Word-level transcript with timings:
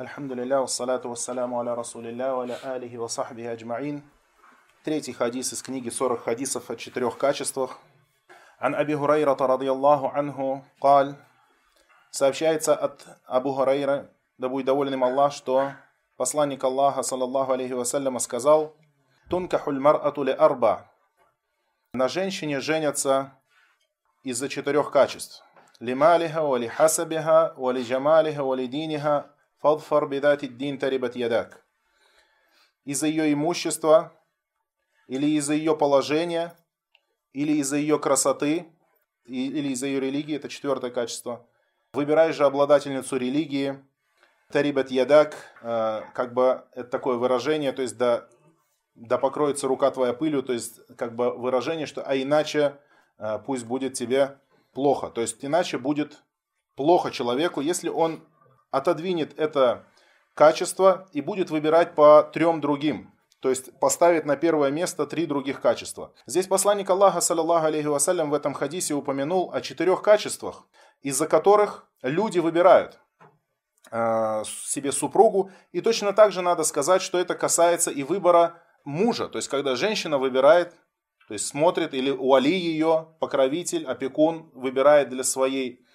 الحمد 0.00 0.32
لله 0.32 0.60
والصلاة 0.60 1.00
والسلام 1.04 1.54
على 1.54 1.74
رسول 1.74 2.06
الله 2.06 2.34
وعلى 2.34 2.56
آله 2.76 2.98
وصحبه 2.98 3.52
أجمعين 3.52 4.02
Третий 4.84 5.12
хадис 5.12 5.52
из 5.52 5.62
книги 5.62 5.88
40 5.88 6.24
хадисов 6.24 6.70
о 6.70 6.76
четырех 6.76 7.16
качествах. 7.16 7.78
Ан 8.58 8.74
Аби 8.74 8.94
Хурайрата 8.94 9.46
радиаллаху 9.46 10.12
анху 10.14 10.64
قال 10.80 11.16
Сообщается 12.10 12.76
от 12.76 13.04
Абу 13.26 13.52
Хурайра, 13.52 14.08
да 14.38 14.48
будет 14.48 14.66
доволен 14.66 14.94
им 14.94 15.02
Аллах, 15.02 15.32
что 15.32 15.72
посланник 16.16 16.62
Аллаха, 16.62 17.02
саллаллаху 17.02 17.52
алейхи 17.52 17.72
вассаляма, 17.72 18.20
сказал 18.20 18.76
«Тункахуль 19.28 19.80
мар'ату 19.80 20.22
ли 20.22 20.32
арба» 20.32 20.90
На 21.92 22.08
женщине 22.08 22.60
женятся 22.60 23.32
из-за 24.22 24.48
четырех 24.48 24.90
качеств. 24.90 25.44
Лималиха, 25.80 26.42
вали 26.42 26.68
хасабиха, 26.68 27.52
вали 27.56 27.82
джамалиха, 27.82 28.44
вали 28.44 28.68
диниха, 28.68 29.30
фадфар 29.59 30.07
бидати 30.07 30.47
дин 30.47 30.77
тарибат 30.77 31.15
ядак. 31.15 31.65
Из-за 32.85 33.07
ее 33.07 33.33
имущества, 33.33 34.13
или 35.07 35.27
из-за 35.37 35.53
ее 35.53 35.75
положения, 35.75 36.55
или 37.33 37.53
из-за 37.53 37.77
ее 37.77 37.99
красоты, 37.99 38.67
или 39.25 39.69
из-за 39.69 39.87
ее 39.87 39.99
религии, 39.99 40.35
это 40.35 40.49
четвертое 40.49 40.91
качество. 40.91 41.45
Выбирай 41.93 42.33
же 42.33 42.45
обладательницу 42.45 43.17
религии, 43.17 43.83
тарибат 44.51 44.91
ядак, 44.91 45.35
э, 45.61 46.01
как 46.13 46.33
бы 46.33 46.63
это 46.73 46.89
такое 46.89 47.17
выражение, 47.17 47.71
то 47.71 47.81
есть 47.81 47.97
да, 47.97 48.27
да 48.95 49.17
покроется 49.17 49.67
рука 49.67 49.91
твоя 49.91 50.13
пылью, 50.13 50.43
то 50.43 50.53
есть 50.53 50.79
как 50.95 51.15
бы 51.15 51.31
выражение, 51.31 51.85
что 51.85 52.01
а 52.01 52.15
иначе 52.15 52.77
э, 53.17 53.39
пусть 53.45 53.65
будет 53.65 53.93
тебе 53.93 54.39
плохо. 54.73 55.09
То 55.09 55.21
есть 55.21 55.43
иначе 55.43 55.77
будет 55.77 56.23
плохо 56.75 57.11
человеку, 57.11 57.61
если 57.61 57.89
он 57.89 58.23
отодвинет 58.71 59.37
это 59.39 59.85
качество 60.33 61.07
и 61.11 61.21
будет 61.21 61.49
выбирать 61.49 61.95
по 61.95 62.23
трем 62.23 62.61
другим. 62.61 63.13
То 63.39 63.49
есть 63.49 63.77
поставит 63.79 64.25
на 64.25 64.35
первое 64.35 64.69
место 64.69 65.05
три 65.05 65.25
других 65.25 65.61
качества. 65.61 66.13
Здесь 66.25 66.47
посланник 66.47 66.89
Аллаха, 66.89 67.21
саллаллаху 67.21 67.67
алейхи 67.67 67.87
вассалям, 67.87 68.29
в 68.29 68.33
этом 68.33 68.53
хадисе 68.53 68.93
упомянул 68.93 69.51
о 69.53 69.61
четырех 69.61 70.01
качествах, 70.01 70.67
из-за 71.01 71.25
которых 71.25 71.87
люди 72.01 72.39
выбирают 72.39 72.99
э, 73.91 74.43
себе 74.45 74.91
супругу. 74.91 75.51
И 75.71 75.79
точно 75.79 76.11
так 76.11 76.33
же 76.33 76.41
надо 76.41 76.63
сказать, 76.63 77.01
что 77.01 77.17
это 77.17 77.33
касается 77.35 77.91
и 77.91 78.03
выбора 78.03 78.61
мужа. 78.83 79.29
То 79.29 79.37
есть, 79.37 79.47
когда 79.47 79.75
женщина 79.75 80.17
выбирает, 80.17 80.73
то 81.27 81.33
есть 81.33 81.47
смотрит, 81.47 81.93
или 81.93 82.11
у 82.11 82.33
Али 82.33 82.57
ее, 82.57 83.15
покровитель, 83.19 83.85
опекун, 83.85 84.49
выбирает 84.53 85.09
для 85.09 85.23
своей 85.23 85.85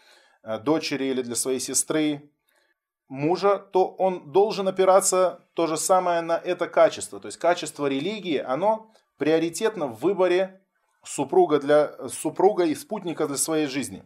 э, 0.43 0.59
дочери 0.61 1.05
или 1.05 1.20
для 1.20 1.35
своей 1.35 1.61
сестры 1.61 2.31
мужа, 3.09 3.59
то 3.59 3.89
он 3.89 4.33
должен 4.33 4.69
опираться 4.69 5.41
то 5.55 5.67
же 5.67 5.77
самое 5.77 6.21
на 6.21 6.37
это 6.37 6.69
качество. 6.69 7.21
То 7.21 7.27
есть 7.27 7.39
качество 7.39 7.87
религии, 7.87 8.39
оно 8.39 8.91
приоритетно 9.19 9.87
в 9.87 10.01
выборе 10.01 10.61
супруга, 11.05 11.59
для, 11.61 12.09
супруга 12.09 12.65
и 12.65 12.75
спутника 12.75 13.27
для 13.27 13.37
своей 13.37 13.67
жизни. 13.67 14.05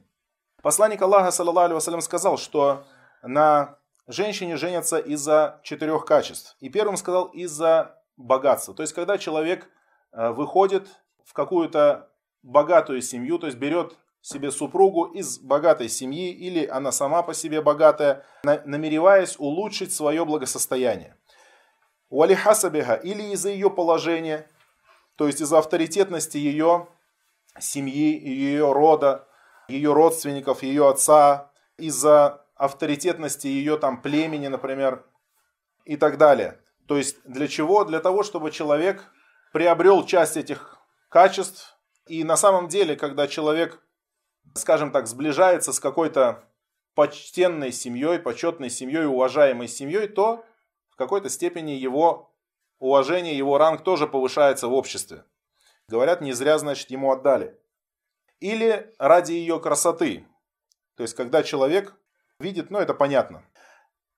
Посланник 0.63 1.01
Аллаха, 1.01 1.31
саллаллаху 1.31 1.77
алейhi 1.77 2.01
сказал, 2.01 2.37
что 2.37 2.85
на 3.23 3.79
женщине 4.09 4.57
женятся 4.57 4.99
из-за 4.99 5.61
четырех 5.63 6.05
качеств. 6.05 6.57
И 6.61 6.69
первым 6.69 6.97
сказал 6.97 7.27
из-за 7.27 8.03
богатства. 8.17 8.75
То 8.75 8.83
есть, 8.83 8.93
когда 8.93 9.19
человек 9.19 9.69
э, 10.13 10.31
выходит 10.31 10.89
в 11.25 11.33
какую-то 11.33 12.11
богатую 12.43 13.03
семью, 13.03 13.39
то 13.39 13.47
есть 13.47 13.59
берет 13.59 13.97
себе 14.29 14.51
супругу 14.51 15.05
из 15.05 15.39
богатой 15.39 15.89
семьи 15.89 16.31
или 16.31 16.67
она 16.67 16.93
сама 16.93 17.23
по 17.23 17.33
себе 17.33 17.63
богатая, 17.63 18.27
намереваясь 18.43 19.37
улучшить 19.39 19.95
свое 19.95 20.27
благосостояние. 20.27 21.17
Уалихасабиха 22.11 22.95
или 22.95 23.23
из-за 23.33 23.49
ее 23.49 23.71
положения, 23.71 24.47
то 25.17 25.27
есть 25.27 25.41
из-за 25.41 25.59
авторитетности 25.59 26.37
ее 26.37 26.89
семьи, 27.59 28.19
ее 28.23 28.71
рода, 28.71 29.27
ее 29.67 29.95
родственников, 29.95 30.63
ее 30.63 30.91
отца, 30.91 31.51
из-за 31.79 32.45
авторитетности 32.55 33.47
ее 33.47 33.79
там 33.79 34.03
племени, 34.03 34.49
например, 34.49 35.07
и 35.87 35.97
так 35.97 36.19
далее. 36.19 36.61
То 36.87 36.99
есть 36.99 37.17
для 37.25 37.49
чего? 37.49 37.85
Для 37.85 38.01
того, 38.01 38.23
чтобы 38.23 38.51
человек 38.51 39.11
приобрел 39.55 40.05
часть 40.05 40.37
этих 40.37 40.79
качеств. 41.09 41.79
И 42.07 42.25
на 42.25 42.37
самом 42.37 42.69
деле, 42.69 42.95
когда 42.95 43.27
человек 43.27 43.83
скажем 44.55 44.91
так, 44.93 45.07
сближается 45.07 45.73
с 45.73 45.81
какой-то 45.81 46.45
почтенной 46.95 47.73
семьей, 47.73 48.19
почетной 48.19 48.71
семьей, 48.71 49.07
уважаемой 49.07 49.69
семьей, 49.69 50.09
то 50.09 50.45
в 50.91 50.97
какой-то 50.97 51.29
степени 51.29 51.73
его 51.73 52.35
уважение, 52.79 53.37
его 53.37 53.59
ранг 53.59 53.83
тоже 53.83 54.07
повышается 54.07 54.69
в 54.69 54.75
обществе. 54.75 55.25
Говорят, 55.89 56.21
не 56.21 56.33
зря, 56.33 56.59
значит, 56.59 56.91
ему 56.91 57.13
отдали. 57.13 57.59
Или 58.41 58.93
ради 58.99 59.33
ее 59.33 59.59
красоты. 59.59 60.27
То 60.97 61.03
есть, 61.03 61.15
когда 61.15 61.43
человек 61.43 61.95
видит, 62.39 62.71
ну 62.71 62.79
это 62.79 62.95
понятно. 62.95 63.45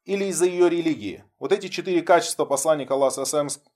Или 0.05 0.25
из-за 0.27 0.47
ее 0.47 0.69
религии. 0.69 1.25
Вот 1.39 1.53
эти 1.53 1.69
четыре 1.69 2.03
качества 2.03 2.45
посланник 2.45 2.91
Аллаха 2.91 3.25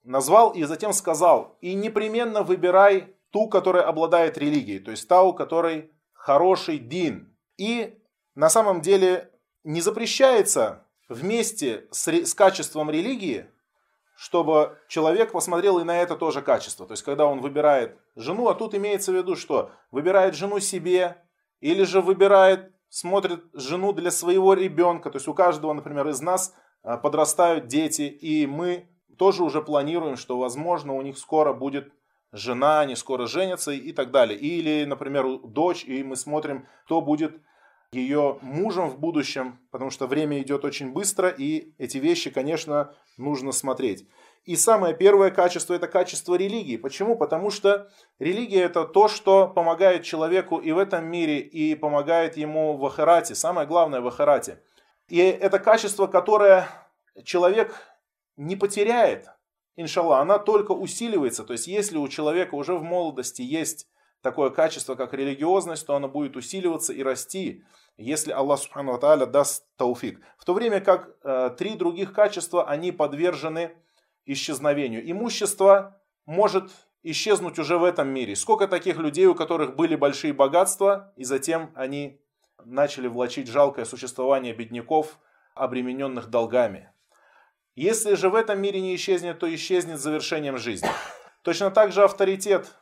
назвал 0.03 0.53
и 0.53 0.65
затем 0.65 0.93
сказал, 0.93 1.57
и 1.61 1.75
непременно 1.75 2.43
выбирай 2.43 3.15
ту, 3.31 3.49
которая 3.49 3.85
обладает 3.85 4.39
религией. 4.39 4.81
То 4.81 4.91
есть, 4.91 5.07
та, 5.07 5.23
у 5.23 5.33
которой 5.33 5.93
хороший 6.25 6.79
дин. 6.79 7.37
И 7.59 7.99
на 8.35 8.49
самом 8.49 8.81
деле 8.81 9.31
не 9.63 9.83
запрещается 9.83 10.87
вместе 11.11 11.87
с, 11.91 12.09
с 12.09 12.33
качеством 12.33 12.91
религии, 12.91 13.47
чтобы 14.17 14.79
человек 14.89 15.33
посмотрел 15.33 15.79
и 15.81 15.85
на 15.85 16.01
это 16.01 16.17
тоже 16.17 16.41
качество. 16.41 16.87
То 16.87 16.95
есть, 16.95 17.03
когда 17.03 17.27
он 17.27 17.43
выбирает 17.43 17.99
жену, 18.17 18.49
а 18.49 18.55
тут 18.55 18.75
имеется 18.75 19.13
в 19.13 19.17
виду, 19.17 19.37
что 19.37 19.71
выбирает 19.91 20.35
жену 20.35 20.61
себе, 20.61 21.23
или 21.61 21.83
же 21.85 22.01
выбирает, 22.01 22.73
смотрит 22.89 23.45
жену 23.53 23.93
для 23.93 24.11
своего 24.11 24.55
ребенка. 24.55 25.11
То 25.11 25.17
есть, 25.17 25.29
у 25.29 25.35
каждого, 25.35 25.75
например, 25.75 26.09
из 26.09 26.23
нас 26.23 26.55
а, 26.83 26.97
подрастают 26.97 27.67
дети, 27.67 28.03
и 28.03 28.47
мы 28.47 28.89
тоже 29.19 29.45
уже 29.45 29.61
планируем, 29.61 30.17
что, 30.17 30.39
возможно, 30.39 30.95
у 30.95 31.03
них 31.03 31.19
скоро 31.19 31.53
будет 31.53 31.93
жена, 32.35 32.81
они 32.81 32.97
скоро 32.97 33.27
женятся 33.27 33.71
и 33.71 33.93
так 33.93 34.11
далее. 34.11 34.39
Или, 34.39 34.85
например, 34.85 35.39
дочь, 35.45 35.85
и 35.85 36.03
мы 36.03 36.17
смотрим, 36.17 36.67
кто 36.85 37.01
будет 37.01 37.41
ее 37.93 38.39
мужем 38.43 38.91
в 38.91 38.99
будущем, 38.99 39.61
потому 39.71 39.91
что 39.91 40.09
время 40.09 40.43
идет 40.43 40.65
очень 40.65 40.93
быстро, 40.93 41.29
и 41.29 41.73
эти 41.79 41.99
вещи, 41.99 42.31
конечно, 42.31 42.93
нужно 43.17 43.53
смотреть. 43.53 44.09
И 44.45 44.57
самое 44.57 44.95
первое 44.95 45.31
качество– 45.31 45.73
это 45.75 45.87
качество 45.87 46.35
религии. 46.35 46.77
Почему? 46.77 47.17
Потому 47.17 47.51
что 47.51 47.89
религия– 48.19 48.63
это 48.65 48.85
то, 48.85 49.09
что 49.09 49.47
помогает 49.47 50.03
человеку 50.03 50.59
и 50.59 50.73
в 50.73 50.79
этом 50.79 51.07
мире, 51.07 51.39
и 51.39 51.75
помогает 51.77 52.37
ему 52.37 52.77
в 52.77 52.85
ахарате. 52.85 53.35
Самое 53.35 53.67
главное 53.67 54.01
в 54.01 54.09
ахарате. 54.09 54.61
И 55.09 55.19
это 55.19 55.59
качество, 55.59 56.09
которое 56.09 56.69
человек 57.25 57.75
не 58.37 58.57
потеряет, 58.57 59.29
иншаллах, 59.77 60.21
она 60.21 60.39
только 60.39 60.73
усиливается. 60.73 61.45
То 61.45 61.53
есть, 61.53 61.67
если 61.67 61.97
у 61.97 62.09
человека 62.09 62.55
уже 62.55 62.75
в 62.75 62.83
молодости 62.83 63.43
есть 63.43 63.89
такое 64.23 64.51
качество, 64.51 64.95
как 64.95 65.13
религиозность, 65.13 65.87
то 65.87 65.95
оно 65.95 66.09
будет 66.09 66.37
усиливаться 66.37 66.93
и 66.93 67.03
расти, 67.03 67.63
если 67.97 68.33
Аллах 68.33 68.59
Субхану 68.59 68.99
Тааля 68.99 69.27
даст 69.27 69.67
тауфик. 69.77 70.21
В 70.39 70.45
то 70.45 70.55
время 70.55 70.81
как 70.81 71.11
э, 71.23 71.51
три 71.57 71.75
других 71.75 72.13
качества, 72.13 72.69
они 72.69 72.91
подвержены 72.91 73.73
исчезновению. 74.25 75.09
Имущество 75.09 76.01
может 76.27 76.71
исчезнуть 77.03 77.59
уже 77.59 77.77
в 77.77 77.85
этом 77.85 78.09
мире. 78.09 78.35
Сколько 78.35 78.67
таких 78.67 78.97
людей, 78.97 79.27
у 79.27 79.35
которых 79.35 79.77
были 79.77 79.95
большие 79.95 80.33
богатства, 80.33 81.13
и 81.17 81.25
затем 81.25 81.71
они 81.75 82.21
начали 82.65 83.09
влачить 83.09 83.47
жалкое 83.47 83.85
существование 83.85 84.55
бедняков, 84.55 85.19
обремененных 85.55 86.31
долгами. 86.31 86.94
Если 87.75 88.15
же 88.15 88.29
в 88.29 88.35
этом 88.35 88.61
мире 88.61 88.81
не 88.81 88.95
исчезнет, 88.95 89.39
то 89.39 89.53
исчезнет 89.53 89.99
завершением 89.99 90.59
жизни. 90.59 90.89
Точно 91.43 91.71
так 91.71 91.93
же 91.93 92.05
авторитет 92.05 92.73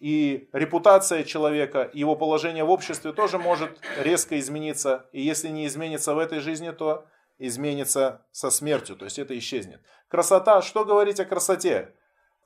и 0.00 0.48
репутация 0.52 1.24
человека, 1.24 1.90
его 1.92 2.14
положение 2.14 2.64
в 2.64 2.70
обществе 2.70 3.12
тоже 3.12 3.38
может 3.38 3.80
резко 3.98 4.38
измениться. 4.38 5.08
И 5.12 5.22
если 5.22 5.48
не 5.48 5.66
изменится 5.66 6.14
в 6.14 6.18
этой 6.18 6.40
жизни, 6.40 6.70
то 6.70 7.06
изменится 7.38 8.26
со 8.30 8.50
смертью, 8.50 8.96
то 8.96 9.04
есть 9.04 9.18
это 9.18 9.36
исчезнет. 9.38 9.80
Красота, 10.08 10.62
что 10.62 10.84
говорить 10.84 11.20
о 11.20 11.24
красоте? 11.24 11.94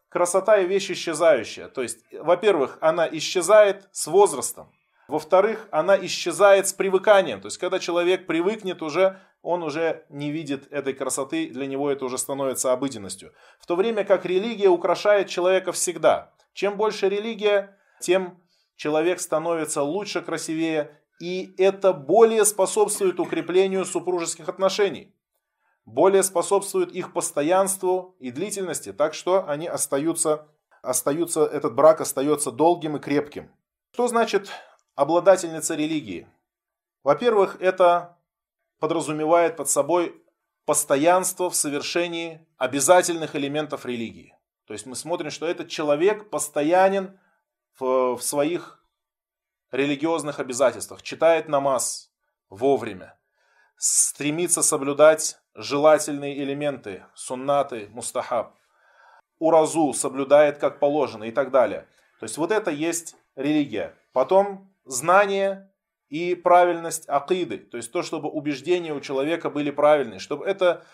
Красота 0.09 0.59
и 0.59 0.67
вещь 0.67 0.91
исчезающая. 0.91 1.69
То 1.69 1.83
есть, 1.83 2.05
во-первых, 2.13 2.77
она 2.81 3.09
исчезает 3.11 3.89
с 3.93 4.07
возрастом. 4.07 4.71
Во-вторых, 5.13 5.69
она 5.71 5.95
исчезает 6.07 6.69
с 6.69 6.73
привыканием. 6.73 7.43
То 7.43 7.49
есть, 7.49 7.59
когда 7.59 7.79
человек 7.79 8.27
привыкнет 8.27 8.81
уже 8.81 9.21
он 9.43 9.63
уже 9.63 10.07
не 10.09 10.31
видит 10.31 10.73
этой 10.73 10.95
красоты, 10.95 11.51
для 11.51 11.67
него 11.67 11.91
это 11.91 12.07
уже 12.07 12.17
становится 12.17 12.73
обыденностью. 12.73 13.35
В 13.61 13.67
то 13.67 13.77
время 13.77 14.05
как 14.05 14.25
религия 14.25 14.71
украшает 14.71 15.29
человека 15.29 15.73
всегда. 15.73 16.33
Чем 16.55 16.79
больше 16.79 17.11
религия, 17.11 17.77
тем 18.01 18.41
человек 18.77 19.21
становится 19.21 19.83
лучше, 19.83 20.23
красивее, 20.23 20.99
и 21.21 21.55
это 21.59 21.93
более 21.93 22.47
способствует 22.47 23.21
укреплению 23.21 23.85
супружеских 23.85 24.49
отношений. 24.49 25.15
более 25.85 26.23
способствует 26.23 26.91
их 26.93 27.13
постоянству 27.13 28.17
и 28.19 28.31
длительности, 28.31 28.95
так 28.95 29.13
что 29.13 29.47
они 29.47 29.67
остаются, 29.67 30.49
остаются, 30.81 31.45
этот 31.45 31.75
брак 31.75 32.01
остается 32.01 32.51
долгим 32.51 32.97
и 32.97 32.99
крепким. 32.99 33.51
Что 33.93 34.09
значит 34.09 34.51
обладательница 34.95 35.75
религии? 35.75 36.29
Во-первых, 37.03 37.57
это 37.61 38.19
подразумевает 38.79 39.57
под 39.57 39.69
собой 39.69 40.23
постоянство 40.65 41.51
в 41.51 41.57
совершении 41.57 42.47
обязательных 42.57 43.35
элементов 43.37 43.85
религии. 43.87 44.37
То 44.67 44.75
есть 44.75 44.87
мы 44.87 44.95
смотрим, 44.95 45.31
что 45.31 45.47
этот 45.47 45.69
человек 45.69 46.31
постоянен 46.31 47.19
в, 47.79 48.17
в 48.17 48.23
своих 48.23 48.85
религиозных 49.71 50.39
обязательствах, 50.39 51.03
читает 51.03 51.49
намаз 51.49 52.13
вовремя, 52.49 53.19
стремится 53.77 54.63
соблюдать 54.63 55.39
желательные 55.55 56.39
элементы, 56.43 57.05
суннаты, 57.15 57.89
мустахаб, 57.91 58.55
уразу 59.39 59.93
соблюдает 59.93 60.59
как 60.59 60.79
положено 60.79 61.25
и 61.25 61.33
так 61.33 61.51
далее. 61.51 61.89
То 62.21 62.25
есть 62.25 62.39
вот 62.39 62.53
это 62.53 62.71
есть 62.71 63.17
религия. 63.35 63.95
Потом 64.13 64.72
знание 64.85 65.71
и 66.09 66.35
правильность 66.35 67.09
акиды, 67.09 67.59
то 67.59 67.77
есть 67.77 67.91
то, 67.91 68.03
чтобы 68.03 68.29
убеждения 68.29 68.93
у 68.93 69.01
человека 69.01 69.49
были 69.51 69.71
правильные, 69.71 70.19
чтобы 70.19 70.45
это 70.45 70.85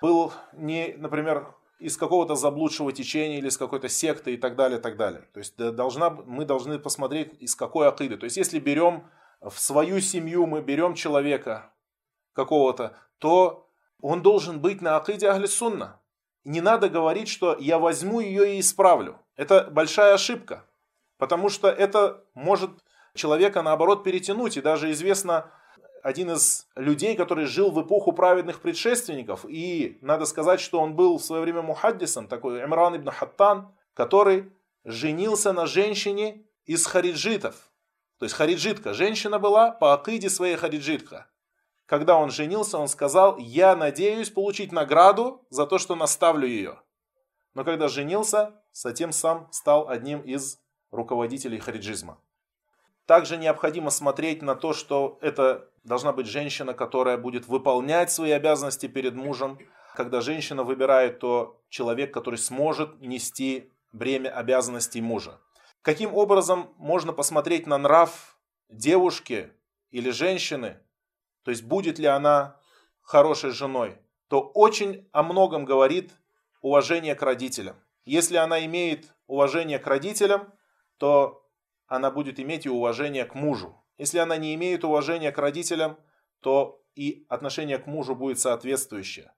был 0.00 0.32
не, 0.52 0.94
например, 0.96 1.54
из 1.78 1.96
какого-то 1.96 2.34
заблудшего 2.34 2.92
течения 2.92 3.38
или 3.38 3.48
из 3.48 3.56
какой-то 3.56 3.88
секты 3.88 4.34
и 4.34 4.36
так 4.36 4.56
далее, 4.56 4.78
так 4.78 4.96
далее. 4.96 5.22
То 5.32 5.38
есть 5.38 5.56
должна, 5.56 6.10
мы 6.10 6.44
должны 6.44 6.78
посмотреть, 6.78 7.34
из 7.40 7.54
какой 7.54 7.88
акиды. 7.88 8.16
То 8.16 8.24
есть 8.24 8.36
если 8.36 8.58
берем 8.58 9.04
в 9.40 9.58
свою 9.58 10.00
семью, 10.00 10.46
мы 10.46 10.60
берем 10.60 10.94
человека 10.94 11.72
какого-то, 12.32 12.96
то 13.18 13.68
он 14.00 14.22
должен 14.22 14.60
быть 14.60 14.80
на 14.80 14.96
акиде 14.96 15.28
ахли 15.28 15.46
сунна. 15.46 16.00
Не 16.44 16.60
надо 16.60 16.88
говорить, 16.88 17.28
что 17.28 17.56
я 17.58 17.78
возьму 17.78 18.20
ее 18.20 18.56
и 18.56 18.60
исправлю. 18.60 19.20
Это 19.36 19.68
большая 19.70 20.14
ошибка. 20.14 20.64
Потому 21.16 21.48
что 21.48 21.68
это 21.68 22.24
может 22.34 22.70
человека, 23.14 23.62
наоборот, 23.62 24.04
перетянуть. 24.04 24.56
И 24.56 24.60
даже 24.60 24.90
известно 24.92 25.50
один 26.02 26.30
из 26.30 26.66
людей, 26.76 27.16
который 27.16 27.46
жил 27.46 27.70
в 27.70 27.82
эпоху 27.82 28.12
праведных 28.12 28.60
предшественников. 28.60 29.44
И 29.48 29.98
надо 30.00 30.26
сказать, 30.26 30.60
что 30.60 30.80
он 30.80 30.94
был 30.94 31.18
в 31.18 31.24
свое 31.24 31.42
время 31.42 31.62
мухаддисом, 31.62 32.28
такой 32.28 32.62
Имран 32.62 32.96
ибн 32.96 33.10
Хаттан, 33.10 33.74
который 33.94 34.52
женился 34.84 35.52
на 35.52 35.66
женщине 35.66 36.44
из 36.64 36.86
хариджитов. 36.86 37.70
То 38.18 38.24
есть 38.24 38.34
хариджитка. 38.34 38.94
Женщина 38.94 39.38
была 39.38 39.70
по 39.70 39.94
акиде 39.94 40.28
своей 40.28 40.56
хариджитка. 40.56 41.26
Когда 41.86 42.16
он 42.16 42.30
женился, 42.30 42.78
он 42.78 42.88
сказал, 42.88 43.38
я 43.38 43.74
надеюсь 43.74 44.30
получить 44.30 44.72
награду 44.72 45.46
за 45.50 45.66
то, 45.66 45.78
что 45.78 45.94
наставлю 45.94 46.46
ее. 46.46 46.82
Но 47.54 47.64
когда 47.64 47.88
женился, 47.88 48.62
затем 48.72 49.12
сам 49.12 49.48
стал 49.52 49.88
одним 49.88 50.20
из 50.20 50.60
руководителей 50.90 51.58
хариджизма. 51.58 52.20
Также 53.08 53.38
необходимо 53.38 53.88
смотреть 53.88 54.42
на 54.42 54.54
то, 54.54 54.74
что 54.74 55.16
это 55.22 55.70
должна 55.82 56.12
быть 56.12 56.26
женщина, 56.26 56.74
которая 56.74 57.16
будет 57.16 57.48
выполнять 57.48 58.12
свои 58.12 58.32
обязанности 58.32 58.86
перед 58.86 59.14
мужем. 59.14 59.58
Когда 59.96 60.20
женщина 60.20 60.62
выбирает, 60.62 61.18
то 61.18 61.58
человек, 61.70 62.12
который 62.12 62.38
сможет 62.38 63.00
нести 63.00 63.72
бремя 63.92 64.28
обязанностей 64.28 65.00
мужа. 65.00 65.40
Каким 65.80 66.14
образом 66.14 66.74
можно 66.76 67.14
посмотреть 67.14 67.66
на 67.66 67.78
нрав 67.78 68.38
девушки 68.68 69.54
или 69.90 70.10
женщины, 70.10 70.78
то 71.44 71.50
есть 71.50 71.62
будет 71.62 71.98
ли 71.98 72.06
она 72.06 72.60
хорошей 73.00 73.52
женой, 73.52 73.96
то 74.28 74.42
очень 74.42 75.08
о 75.12 75.22
многом 75.22 75.64
говорит 75.64 76.12
уважение 76.60 77.14
к 77.14 77.22
родителям. 77.22 77.76
Если 78.04 78.36
она 78.36 78.66
имеет 78.66 79.06
уважение 79.26 79.78
к 79.78 79.86
родителям, 79.86 80.52
то 80.98 81.47
она 81.88 82.10
будет 82.10 82.38
иметь 82.38 82.66
и 82.66 82.70
уважение 82.70 83.24
к 83.24 83.34
мужу. 83.34 83.82
Если 83.96 84.18
она 84.18 84.36
не 84.36 84.54
имеет 84.54 84.84
уважения 84.84 85.32
к 85.32 85.38
родителям, 85.38 85.98
то 86.40 86.80
и 86.94 87.26
отношение 87.28 87.78
к 87.78 87.86
мужу 87.86 88.14
будет 88.14 88.38
соответствующее. 88.38 89.32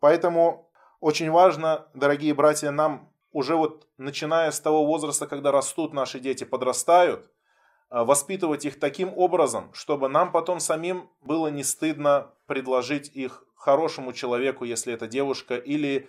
Поэтому 0.00 0.70
очень 1.00 1.30
важно, 1.30 1.88
дорогие 1.94 2.34
братья, 2.34 2.70
нам 2.70 3.12
уже 3.32 3.56
вот 3.56 3.86
начиная 3.98 4.50
с 4.50 4.60
того 4.60 4.84
возраста, 4.84 5.26
когда 5.26 5.52
растут 5.52 5.92
наши 5.92 6.18
дети, 6.18 6.44
подрастают, 6.44 7.30
а, 7.88 8.04
воспитывать 8.04 8.64
их 8.64 8.78
таким 8.80 9.16
образом, 9.16 9.72
чтобы 9.72 10.08
нам 10.08 10.32
потом 10.32 10.60
самим 10.60 11.10
было 11.20 11.48
не 11.48 11.62
стыдно 11.62 12.32
предложить 12.46 13.08
их 13.08 13.44
хорошему 13.54 14.12
человеку, 14.12 14.64
если 14.64 14.92
это 14.92 15.06
девушка, 15.06 15.56
или 15.56 16.08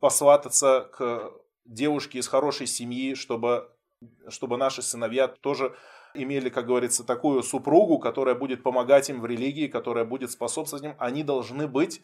посвататься 0.00 0.90
к 0.92 1.32
девушке 1.64 2.18
из 2.18 2.28
хорошей 2.28 2.66
семьи, 2.66 3.14
чтобы 3.14 3.70
чтобы 4.28 4.56
наши 4.56 4.82
сыновья 4.82 5.28
тоже 5.28 5.74
имели, 6.14 6.48
как 6.48 6.66
говорится, 6.66 7.04
такую 7.04 7.42
супругу, 7.42 7.98
которая 7.98 8.34
будет 8.34 8.62
помогать 8.62 9.10
им 9.10 9.20
в 9.20 9.26
религии, 9.26 9.66
которая 9.66 10.04
будет 10.04 10.30
способствовать 10.30 10.84
им, 10.84 10.94
они 10.98 11.22
должны 11.22 11.68
быть 11.68 12.02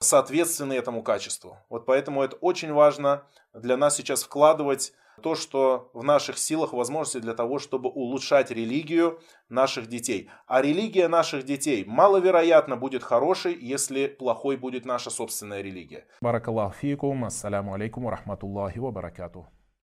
соответственны 0.00 0.74
этому 0.74 1.02
качеству. 1.02 1.58
Вот 1.68 1.86
поэтому 1.86 2.22
это 2.22 2.36
очень 2.36 2.72
важно 2.72 3.24
для 3.52 3.76
нас 3.76 3.96
сейчас 3.96 4.22
вкладывать 4.22 4.92
то, 5.22 5.34
что 5.34 5.90
в 5.92 6.02
наших 6.02 6.38
силах, 6.38 6.72
возможности 6.72 7.18
для 7.18 7.34
того, 7.34 7.58
чтобы 7.58 7.88
улучшать 7.88 8.50
религию 8.50 9.20
наших 9.48 9.86
детей. 9.86 10.28
А 10.46 10.60
религия 10.60 11.08
наших 11.08 11.44
детей 11.44 11.84
маловероятно 11.84 12.76
будет 12.76 13.02
хорошей, 13.02 13.54
если 13.54 14.08
плохой 14.08 14.56
будет 14.56 14.84
наша 14.84 15.10
собственная 15.10 15.62
религия. 15.62 16.06
Баракаллаху 16.20 16.74
фикум, 16.74 17.24
ассаляму 17.24 17.74
алейкум, 17.74 18.08
рахматуллахи 18.08 18.78
ва 18.78 18.90
баракатух. 18.90 19.46